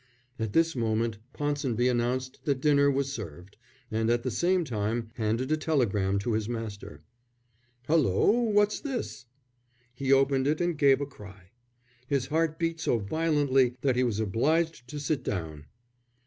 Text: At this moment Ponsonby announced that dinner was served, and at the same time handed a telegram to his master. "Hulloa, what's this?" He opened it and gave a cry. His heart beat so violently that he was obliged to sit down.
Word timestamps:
At 0.39 0.53
this 0.53 0.75
moment 0.75 1.19
Ponsonby 1.31 1.87
announced 1.87 2.39
that 2.45 2.59
dinner 2.59 2.89
was 2.89 3.13
served, 3.13 3.55
and 3.91 4.09
at 4.09 4.23
the 4.23 4.31
same 4.31 4.63
time 4.63 5.11
handed 5.13 5.51
a 5.51 5.57
telegram 5.57 6.17
to 6.21 6.33
his 6.33 6.49
master. 6.49 7.03
"Hulloa, 7.85 8.45
what's 8.49 8.79
this?" 8.79 9.27
He 9.93 10.11
opened 10.11 10.47
it 10.47 10.59
and 10.59 10.75
gave 10.75 11.01
a 11.01 11.05
cry. 11.05 11.51
His 12.07 12.25
heart 12.25 12.57
beat 12.57 12.79
so 12.79 12.97
violently 12.97 13.75
that 13.81 13.95
he 13.95 14.03
was 14.03 14.19
obliged 14.19 14.87
to 14.87 14.99
sit 14.99 15.21
down. 15.23 15.65